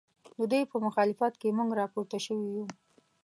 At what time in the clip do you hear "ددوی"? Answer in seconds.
0.37-0.63